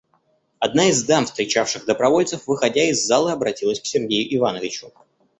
Одна 0.57 0.89
из 0.89 1.03
дам, 1.03 1.25
встречавших 1.27 1.85
добровольцев, 1.85 2.47
выходя 2.47 2.81
из 2.89 3.05
залы, 3.05 3.31
обратилась 3.33 3.79
к 3.79 3.85
Сергею 3.85 4.35
Ивановичу. 4.35 4.91